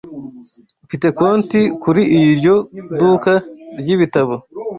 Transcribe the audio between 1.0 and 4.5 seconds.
konti kuri iryo duka ryibitabo.